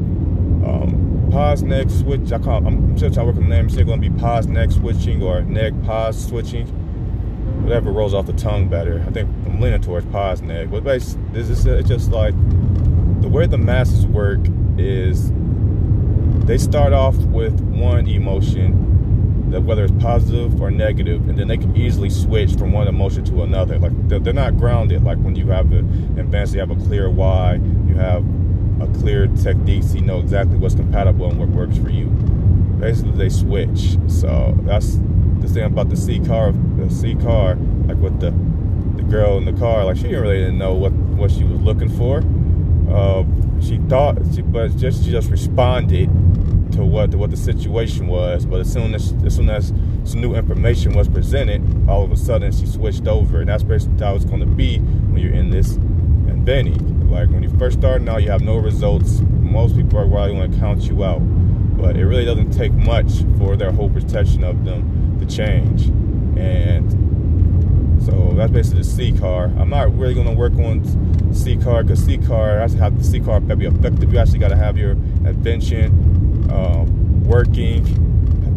um, 0.65 1.29
pause 1.31 1.63
neg 1.63 1.91
switch. 1.91 2.33
I 2.33 2.39
call 2.39 2.67
I'm 2.67 2.97
trying 2.97 3.13
to 3.13 3.25
work 3.25 3.37
on 3.37 3.43
the 3.43 3.49
name. 3.49 3.67
It's 3.67 3.77
going 3.77 4.01
to 4.01 4.11
be 4.11 4.17
pause 4.19 4.47
neg 4.47 4.73
switching 4.73 5.23
or 5.23 5.43
neg 5.43 5.85
pause 5.85 6.27
switching. 6.27 6.67
Whatever 7.63 7.93
rolls 7.93 8.15
off 8.15 8.27
the 8.27 8.33
tongue 8.33 8.69
better. 8.69 9.05
I 9.07 9.11
think 9.11 9.29
I'm 9.47 9.61
leaning 9.61 9.81
towards 9.81 10.07
pause 10.07 10.43
neg. 10.43 10.71
But 10.71 10.85
basically, 10.85 11.25
this 11.33 11.49
is 11.49 11.67
it's 11.67 11.89
just 11.89 12.11
like 12.11 12.35
the 13.21 13.29
way 13.29 13.47
the 13.47 13.59
masses 13.59 14.07
work 14.07 14.41
is 14.79 15.33
they 16.47 16.59
start 16.59 16.93
off 16.93 17.17
with 17.17 17.61
one 17.61 18.09
emotion 18.09 18.93
that 19.53 19.61
whether 19.61 19.85
it's 19.85 19.93
positive 20.03 20.61
or 20.61 20.71
negative, 20.71 21.29
and 21.29 21.39
then 21.39 21.47
they 21.47 21.59
can 21.59 21.77
easily 21.77 22.11
switch 22.11 22.55
from 22.55 22.73
one 22.73 22.89
emotion 22.89 23.23
to 23.25 23.43
another. 23.43 23.79
Like 23.79 23.93
they're, 24.09 24.19
they're 24.19 24.33
not 24.33 24.57
grounded. 24.57 25.05
Like 25.05 25.19
when 25.19 25.37
you 25.37 25.47
have 25.49 25.71
the 25.71 25.79
advanced, 25.79 26.55
you 26.55 26.61
have 26.61 26.71
a 26.71 26.77
clear 26.77 27.11
why, 27.11 27.55
you 27.87 27.95
have 27.95 28.25
a 28.83 28.99
clear 28.99 29.27
technique, 29.29 29.83
so 29.83 29.95
you 29.95 30.03
know 30.03 30.21
exactly 30.21 30.57
what's 30.57 30.75
compatible 30.75 31.31
and 31.31 31.39
what 31.39 31.49
works 31.49 31.79
for 31.79 31.91
you. 31.91 32.07
Basically, 32.79 33.13
they 33.13 33.29
switch. 33.29 33.97
So 34.09 34.57
that's 34.63 34.99
the 35.39 35.49
thing 35.49 35.65
about 35.65 35.89
the 35.89 35.97
C 35.97 36.21
car. 36.21 36.53
The 36.53 36.91
C 36.91 37.15
car, 37.15 37.57
like 37.87 37.99
with 37.99 38.21
the 38.21 38.31
the 38.97 39.03
girl 39.03 39.39
in 39.39 39.45
the 39.45 39.53
car, 39.53 39.85
like 39.85 39.97
she 39.97 40.05
didn't 40.05 40.23
really 40.23 40.39
didn't 40.39 40.59
know 40.59 40.75
what 40.75 40.93
what 40.93 41.31
she 41.31 41.45
was 41.45 41.61
looking 41.61 41.89
for. 41.89 42.23
Uh, 42.93 43.25
she 43.61 43.79
thought, 43.89 44.19
she, 44.35 44.43
but 44.43 44.77
just 44.77 45.05
she 45.05 45.11
just 45.11 45.31
responded 45.31 46.11
to 46.73 46.85
what 46.85 47.11
to 47.13 47.19
what 47.19 47.31
the 47.31 47.37
situation 47.37 48.07
was. 48.07 48.45
But 48.45 48.61
as 48.61 48.73
soon 48.73 48.95
as 48.95 49.13
as 49.25 49.37
soon 49.37 49.49
as 49.49 49.73
some 50.05 50.21
new 50.21 50.35
information 50.35 50.93
was 50.95 51.09
presented, 51.09 51.63
all 51.89 52.03
of 52.03 52.11
a 52.11 52.17
sudden 52.17 52.51
she 52.53 52.67
switched 52.67 53.07
over, 53.07 53.41
and 53.41 53.49
that's 53.49 53.63
basically 53.63 54.05
how 54.05 54.17
it's 54.17 54.25
going 54.25 54.41
to 54.41 54.47
be 54.47 54.79
when 54.79 55.23
you're 55.23 55.33
in 55.33 55.51
this 55.51 55.77
inventing. 55.77 57.02
Like 57.13 57.29
when 57.29 57.43
you 57.43 57.51
first 57.59 57.79
start 57.79 58.01
now, 58.01 58.17
you 58.17 58.31
have 58.31 58.41
no 58.41 58.57
results. 58.57 59.21
Most 59.21 59.77
people 59.77 59.99
are 59.99 60.09
probably 60.09 60.35
going 60.35 60.51
to 60.51 60.59
count 60.59 60.85
you 60.85 61.05
out, 61.05 61.19
but 61.77 61.95
it 61.95 62.07
really 62.07 62.25
doesn't 62.25 62.53
take 62.53 62.73
much 62.73 63.23
for 63.37 63.55
their 63.55 63.71
whole 63.71 63.91
perception 63.91 64.43
of 64.43 64.65
them 64.65 65.19
to 65.21 65.27
change, 65.27 65.89
and 66.39 66.91
so 68.03 68.33
that's 68.35 68.51
basically 68.51 68.79
the 68.79 68.85
C 68.85 69.13
car. 69.13 69.53
I'm 69.59 69.69
not 69.69 69.95
really 69.95 70.15
going 70.15 70.27
to 70.27 70.33
work 70.33 70.55
on 70.55 71.35
C 71.35 71.59
car 71.59 71.83
because 71.85 72.03
C 72.03 72.17
car 72.17 72.61
has 72.61 72.73
to 72.73 72.81
have 72.81 72.97
the 72.97 73.05
C 73.05 73.21
car 73.21 73.41
be 73.41 73.67
effective. 73.67 74.11
You 74.11 74.19
actually 74.19 74.39
got 74.39 74.49
to 74.49 74.57
have 74.57 74.79
your 74.79 74.93
invention 74.93 76.51
um, 76.51 77.25
working. 77.25 78.09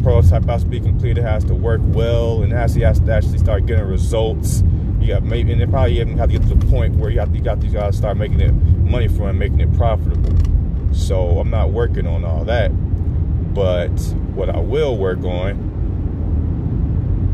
Prototype 0.02 0.46
has 0.46 0.64
to 0.64 0.70
be 0.70 0.80
completed, 0.80 1.18
it 1.18 1.24
has 1.24 1.44
to 1.46 1.56
work 1.56 1.82
well, 1.84 2.42
and 2.42 2.54
he 2.54 2.82
has 2.82 3.00
to 3.00 3.12
actually 3.12 3.40
start 3.40 3.66
getting 3.66 3.86
results. 3.86 4.64
You 5.06 5.14
got 5.14 5.24
maybe, 5.24 5.52
and 5.52 5.62
then 5.62 5.70
probably 5.70 6.00
even 6.00 6.18
have 6.18 6.32
to 6.32 6.40
get 6.40 6.48
to 6.48 6.56
the 6.56 6.66
point 6.66 6.96
where 6.96 7.12
you 7.12 7.20
have 7.20 7.30
to, 7.32 7.38
you 7.38 7.44
got 7.44 7.60
these 7.60 7.74
guys 7.74 7.92
to 7.92 7.98
start 7.98 8.18
making 8.18 8.42
it 8.42 8.52
money 8.52 9.08
for 9.08 9.30
and 9.30 9.38
making 9.38 9.60
it 9.60 9.72
profitable. 9.76 10.36
So 10.96 11.38
I'm 11.38 11.52
not 11.52 11.70
working 11.70 12.08
on 12.08 12.26
all 12.26 12.44
that, 12.46 12.70
but 13.54 13.92
what 14.34 14.50
I 14.50 14.58
will 14.58 14.98
work 14.98 15.20
on 15.20 15.76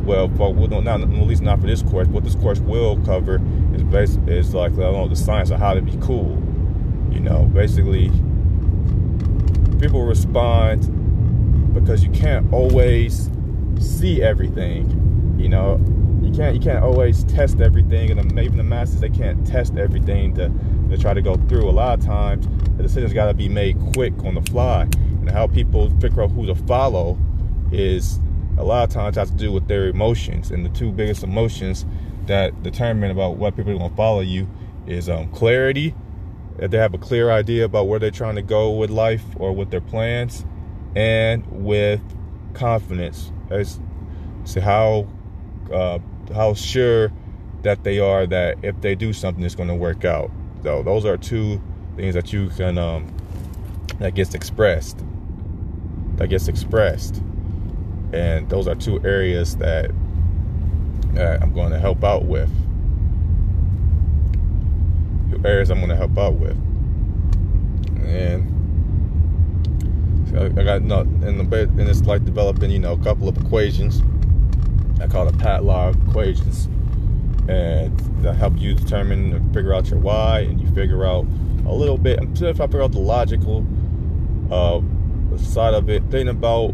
well, 0.04 0.28
but 0.28 0.52
not, 0.84 1.00
at 1.00 1.10
least 1.10 1.42
not 1.42 1.62
for 1.62 1.68
this 1.68 1.82
course. 1.82 2.10
What 2.10 2.26
this 2.26 2.36
course 2.36 2.60
will 2.60 2.98
cover 3.06 3.40
is 3.74 3.84
basically 3.84 4.34
is 4.34 4.54
like 4.54 4.74
I 4.74 4.76
don't 4.76 4.94
know 4.94 5.08
the 5.08 5.16
science 5.16 5.50
of 5.50 5.60
how 5.60 5.74
to 5.74 5.82
be 5.82 5.98
cool. 6.02 6.44
You 7.10 7.22
know, 7.22 7.46
basically 7.46 8.10
people 9.80 10.04
respond 10.04 11.74
because 11.74 12.04
you 12.04 12.10
can't 12.12 12.52
always 12.52 13.30
see 13.80 14.22
everything. 14.22 15.38
You 15.40 15.48
know, 15.48 15.80
you 16.32 16.38
can't 16.38 16.56
you 16.56 16.62
can't 16.62 16.84
always 16.84 17.24
test 17.26 17.60
everything, 17.60 18.12
and 18.12 18.40
even 18.40 18.58
the 18.58 18.64
masses 18.64 19.02
they 19.02 19.10
can't 19.10 19.46
test 19.46 19.76
everything 19.76 20.34
to 20.36 20.50
to 20.90 20.98
try 20.98 21.14
to 21.14 21.22
go 21.22 21.36
through. 21.48 21.70
A 21.70 21.72
lot 21.72 22.00
of 22.00 22.06
times, 22.06 22.48
the 22.78 22.84
decisions 22.84 23.14
got 23.14 23.26
to 23.26 23.34
be 23.34 23.50
made 23.50 23.78
quick 23.94 24.14
on 24.24 24.36
the 24.36 24.42
fly, 24.42 24.84
and 24.94 25.30
how 25.30 25.48
people 25.48 25.90
figure 26.00 26.24
out 26.24 26.32
who 26.32 26.46
to 26.46 26.56
follow 26.56 27.18
is 27.72 28.20
a 28.58 28.64
lot 28.64 28.84
of 28.84 28.94
times 28.94 29.18
has 29.18 29.30
to 29.32 29.38
do 29.38 29.52
with 29.52 29.68
their 29.68 29.88
emotions, 29.88 30.52
and 30.52 30.66
the 30.66 30.70
two 30.70 30.92
biggest 30.92 31.24
emotions 31.24 31.86
that 32.28 32.64
determine 32.64 33.12
about 33.12 33.36
what 33.36 33.56
people 33.56 33.74
are 33.74 33.78
going 33.78 33.90
to 33.90 33.96
follow 33.96 34.22
you 34.22 34.48
is 34.88 35.10
um, 35.10 35.30
clarity 35.32 35.94
that 36.58 36.72
they 36.72 36.78
have 36.78 36.94
a 36.94 36.98
clear 36.98 37.32
idea 37.32 37.66
about 37.66 37.88
where 37.88 38.00
they're 38.00 38.12
trying 38.12 38.36
to 38.36 38.42
go 38.42 38.72
with 38.72 38.90
life 38.90 39.24
or 39.36 39.54
with 39.54 39.70
their 39.70 39.82
plans, 39.82 40.46
and 40.96 41.46
with 41.48 42.02
confidence. 42.54 43.34
As 43.50 43.82
to 44.54 44.62
how 44.62 45.08
uh, 45.74 46.00
how 46.34 46.54
sure 46.54 47.12
that 47.64 47.84
they 47.84 48.00
are 48.00 48.26
that 48.28 48.58
if 48.64 48.80
they 48.82 48.96
do 48.96 49.14
something, 49.14 49.44
it's 49.44 49.56
going 49.56 49.70
to 49.70 49.76
work 49.76 50.06
out. 50.06 50.32
So 50.64 50.84
those 50.84 51.06
are 51.06 51.18
two 51.18 51.62
things 51.96 52.16
that 52.16 52.34
you 52.34 52.50
can 52.50 52.78
um, 52.78 53.14
that 54.00 54.16
gets 54.16 54.34
expressed. 54.34 55.04
That 56.16 56.28
gets 56.28 56.48
expressed, 56.48 57.18
and 58.14 58.48
those 58.50 58.68
are 58.68 58.76
two 58.76 59.04
areas 59.04 59.58
that, 59.58 59.92
that 61.14 61.42
I'm 61.42 61.54
going 61.54 61.72
to 61.72 61.80
help 61.80 62.04
out 62.04 62.26
with 62.26 62.52
areas 65.46 65.70
I'm 65.72 65.80
going 65.80 65.90
to 65.90 65.96
help 65.96 66.18
out 66.18 66.36
with. 66.36 66.58
And 68.06 68.48
I, 70.38 70.64
got 70.64 70.88
the 70.88 71.46
bit, 71.50 71.70
and 71.70 71.82
it's 71.82 72.04
like 72.04 72.24
developing, 72.26 72.72
you 72.72 72.80
know, 72.80 72.94
a 72.94 73.04
couple 73.04 73.28
of 73.28 73.38
equations. 73.38 74.02
I 75.02 75.08
call 75.08 75.28
it 75.28 75.36
Patlog 75.38 76.10
equations, 76.10 76.66
and 77.48 77.98
that 78.24 78.36
help 78.36 78.58
you 78.58 78.76
determine 78.76 79.34
and 79.34 79.54
figure 79.54 79.74
out 79.74 79.90
your 79.90 80.00
why, 80.00 80.42
and 80.42 80.62
you 80.62 80.70
figure 80.74 81.06
out 81.06 81.26
a 81.66 81.74
little 81.74 81.98
bit. 81.98 82.20
And 82.20 82.40
if 82.42 82.62
I 82.62 82.66
figure 82.66 82.84
out 82.84 82.92
the 82.92 83.00
logical 83.00 83.66
uh, 84.52 84.82
side 85.38 85.74
of 85.74 85.90
it, 85.90 86.04
thinking 86.12 86.30
about 86.30 86.74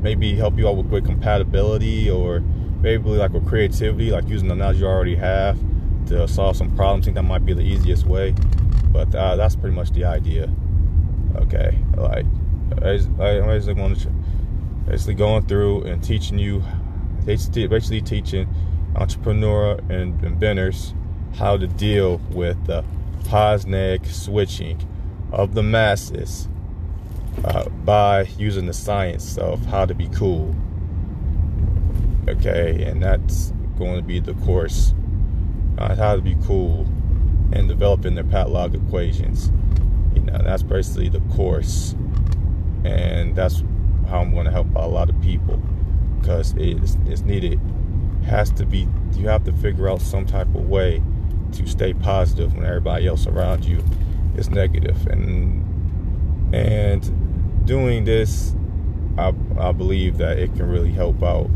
maybe 0.00 0.34
help 0.34 0.58
you 0.58 0.68
out 0.68 0.76
with, 0.76 0.86
with 0.86 1.04
compatibility 1.04 2.08
or 2.10 2.40
maybe 2.80 3.08
like 3.10 3.32
with 3.32 3.46
creativity, 3.46 4.10
like 4.10 4.28
using 4.28 4.48
the 4.48 4.54
knowledge 4.54 4.78
you 4.78 4.86
already 4.86 5.16
have 5.16 5.58
to 6.06 6.28
solve 6.28 6.56
some 6.56 6.74
problems. 6.76 7.04
I 7.04 7.06
think 7.06 7.14
that 7.16 7.22
might 7.24 7.44
be 7.44 7.52
the 7.52 7.62
easiest 7.62 8.06
way, 8.06 8.34
but 8.92 9.12
uh, 9.14 9.36
that's 9.36 9.56
pretty 9.56 9.74
much 9.74 9.90
the 9.90 10.04
idea. 10.04 10.48
Okay, 11.36 11.78
like 11.96 12.26
I, 12.82 13.00
I 13.18 13.40
basically 13.40 13.74
going 13.74 13.96
to 13.96 14.10
basically 14.86 15.14
going 15.14 15.44
through 15.46 15.82
and 15.84 16.02
teaching 16.02 16.38
you, 16.38 16.62
basically 17.26 18.00
teaching 18.00 18.48
entrepreneur 18.94 19.78
and 19.90 20.22
inventors 20.24 20.94
how 21.34 21.56
to 21.56 21.66
deal 21.66 22.18
with 22.30 22.64
the 22.66 22.84
Posneg 23.24 24.06
switching 24.06 24.80
of 25.32 25.54
the 25.54 25.62
masses 25.62 26.48
uh, 27.44 27.68
by 27.68 28.22
using 28.38 28.66
the 28.66 28.72
science 28.72 29.36
of 29.36 29.64
how 29.66 29.84
to 29.84 29.94
be 29.94 30.08
cool. 30.08 30.54
Okay, 32.28 32.84
and 32.84 33.02
that's 33.02 33.52
going 33.78 33.96
to 33.96 34.02
be 34.02 34.20
the 34.20 34.34
course 34.34 34.94
on 35.78 35.96
how 35.96 36.16
to 36.16 36.22
be 36.22 36.36
cool 36.44 36.86
and 37.52 37.68
developing 37.68 38.14
their 38.14 38.24
Patlog 38.24 38.74
equations. 38.74 39.52
You 40.14 40.22
know, 40.22 40.38
that's 40.38 40.62
basically 40.62 41.08
the 41.08 41.20
course, 41.34 41.94
and 42.84 43.36
that's 43.36 43.62
how 44.08 44.20
I'm 44.20 44.32
going 44.32 44.46
to 44.46 44.50
help 44.52 44.68
a 44.74 44.86
lot 44.86 45.10
of 45.10 45.20
people 45.20 45.60
because 46.26 46.54
it's, 46.56 46.96
it's 47.06 47.20
needed. 47.20 47.60
Has 48.24 48.50
to 48.52 48.66
be. 48.66 48.88
You 49.12 49.28
have 49.28 49.44
to 49.44 49.52
figure 49.52 49.88
out 49.88 50.00
some 50.00 50.26
type 50.26 50.48
of 50.48 50.68
way 50.68 51.00
to 51.52 51.66
stay 51.68 51.94
positive 51.94 52.54
when 52.54 52.64
everybody 52.64 53.06
else 53.06 53.28
around 53.28 53.64
you 53.64 53.84
is 54.36 54.50
negative, 54.50 55.06
and 55.06 56.52
and 56.52 57.64
doing 57.64 58.02
this, 58.02 58.56
I, 59.16 59.32
I 59.58 59.70
believe 59.70 60.18
that 60.18 60.38
it 60.38 60.54
can 60.54 60.68
really 60.68 60.90
help 60.90 61.22
out 61.22 61.48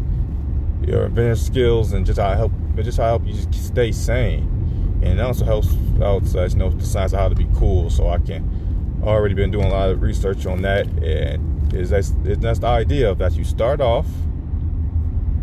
your 0.87 1.07
inventor 1.07 1.35
skills 1.35 1.93
and 1.93 2.07
just 2.07 2.21
how 2.21 2.35
help 2.35 2.53
but 2.77 2.85
just 2.85 2.99
how 2.99 3.07
help 3.07 3.27
you 3.27 3.35
stay 3.51 3.91
sane. 3.91 5.01
And 5.03 5.19
it 5.19 5.21
also 5.21 5.45
helps 5.45 5.75
out 6.01 6.23
you 6.53 6.59
know 6.59 6.71
the 6.71 6.87
science 6.87 7.13
of 7.13 7.19
how 7.19 7.29
to 7.29 7.35
be 7.35 7.49
cool. 7.57 7.91
So 7.91 8.09
I 8.09 8.19
can 8.19 9.01
already 9.03 9.35
been 9.35 9.51
doing 9.51 9.67
a 9.67 9.71
lot 9.71 9.91
of 9.91 10.03
research 10.03 10.47
on 10.47 10.63
that, 10.63 10.87
and 11.03 11.75
is 11.75 11.91
that's 11.91 12.13
that's 12.23 12.61
the 12.61 12.69
idea 12.69 13.11
of 13.11 13.19
that 13.19 13.33
you 13.33 13.43
start 13.43 13.81
off, 13.81 14.07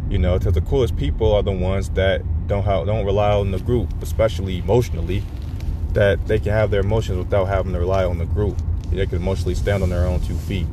you 0.10 0.18
know, 0.18 0.38
because 0.38 0.54
the 0.54 0.62
coolest 0.62 0.96
people 0.96 1.34
are 1.34 1.44
the 1.44 1.52
ones 1.52 1.90
that 1.92 2.22
don't 2.48 2.64
have 2.64 2.86
don't 2.86 3.06
rely 3.06 3.32
on 3.32 3.52
the 3.52 3.60
group, 3.60 3.92
especially 4.02 4.60
emotionally, 4.60 5.24
that 5.94 6.26
they 6.28 6.40
can 6.40 6.52
have 6.52 6.72
their 6.72 6.82
emotions 6.82 7.18
without 7.18 7.46
having 7.46 7.74
to 7.74 7.80
rely 7.80 8.06
on 8.06 8.18
the 8.18 8.26
group. 8.26 8.58
They 8.92 9.06
can 9.06 9.18
emotionally 9.18 9.56
stand 9.56 9.84
on 9.84 9.90
their 9.90 10.06
own 10.06 10.22
two 10.22 10.36
feet, 10.36 10.68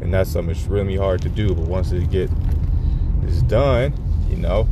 and 0.00 0.14
that's 0.14 0.30
something 0.30 0.54
that's 0.54 0.66
really 0.66 0.96
hard 0.96 1.22
to 1.22 1.28
do. 1.28 1.54
But 1.54 1.66
once 1.66 1.90
it 1.90 2.08
get 2.10 2.30
is 3.26 3.42
done, 3.42 3.92
you 4.30 4.36
know, 4.36 4.68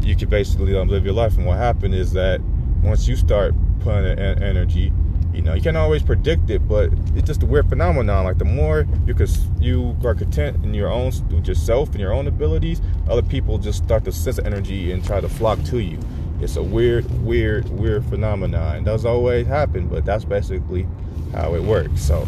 you 0.00 0.16
can 0.16 0.28
basically 0.28 0.76
um, 0.76 0.88
live 0.88 1.04
your 1.04 1.14
life. 1.14 1.36
And 1.36 1.46
what 1.46 1.58
happened 1.58 1.94
is 1.94 2.12
that 2.12 2.40
once 2.82 3.06
you 3.06 3.16
start 3.16 3.54
putting 3.80 4.18
in 4.18 4.42
energy, 4.42 4.92
you 5.34 5.42
know, 5.42 5.54
you 5.54 5.62
can't 5.62 5.76
always 5.76 6.02
predict 6.02 6.48
it, 6.50 6.66
but 6.68 6.90
it's 7.14 7.26
just 7.26 7.42
a 7.42 7.46
weird 7.46 7.68
phenomenon. 7.68 8.24
Like 8.24 8.38
the 8.38 8.44
more 8.44 8.86
you 9.06 9.14
cause 9.14 9.46
you 9.58 9.96
are 10.04 10.14
content 10.14 10.64
in 10.64 10.72
your 10.72 10.90
own 10.90 11.06
with 11.30 11.46
yourself 11.48 11.90
and 11.90 12.00
your 12.00 12.12
own 12.12 12.26
abilities, 12.26 12.80
other 13.08 13.22
people 13.22 13.58
just 13.58 13.82
start 13.82 14.04
to 14.04 14.12
sense 14.12 14.38
energy 14.38 14.92
and 14.92 15.04
try 15.04 15.20
to 15.20 15.28
flock 15.28 15.62
to 15.64 15.80
you. 15.80 15.98
It's 16.40 16.56
a 16.56 16.62
weird, 16.62 17.04
weird, 17.24 17.68
weird 17.68 18.04
phenomenon. 18.06 18.76
It 18.76 18.84
doesn't 18.84 19.08
always 19.08 19.46
happen, 19.46 19.88
but 19.88 20.04
that's 20.04 20.24
basically 20.24 20.86
how 21.32 21.54
it 21.54 21.62
works. 21.62 22.02
So 22.02 22.26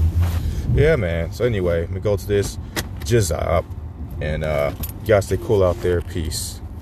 yeah, 0.74 0.96
man. 0.96 1.32
So 1.32 1.44
anyway, 1.44 1.86
me 1.86 2.00
go 2.00 2.16
to 2.16 2.26
this 2.26 2.58
jizz 3.00 3.36
up 3.36 3.64
and 4.20 4.44
uh, 4.44 4.72
guys 5.06 5.26
stay 5.26 5.36
cool 5.36 5.62
out 5.62 5.80
there. 5.80 6.00
Peace. 6.02 6.60